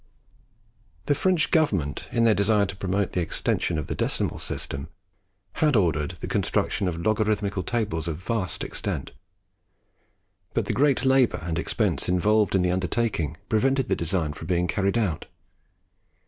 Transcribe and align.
The 1.05 1.13
French 1.13 1.51
government, 1.51 2.09
in 2.11 2.23
their 2.23 2.33
desire 2.33 2.65
to 2.65 2.75
promote 2.75 3.11
the 3.11 3.21
extension 3.21 3.77
of 3.77 3.85
the 3.85 3.93
decimal 3.93 4.39
system, 4.39 4.87
had 5.61 5.75
ordered 5.75 6.17
the 6.21 6.27
construction 6.27 6.87
of 6.87 6.97
logarithmical 7.05 7.61
tables 7.61 8.07
of 8.07 8.17
vast 8.17 8.63
extent; 8.63 9.11
but 10.55 10.65
the 10.65 10.73
great 10.73 11.05
labour 11.05 11.43
and 11.43 11.59
expense 11.59 12.09
involved 12.09 12.55
in 12.55 12.63
the 12.63 12.71
undertaking 12.71 13.37
prevented 13.47 13.89
the 13.89 13.95
design 13.95 14.33
from 14.33 14.47
being 14.47 14.65
carried 14.65 14.97
out. 14.97 15.27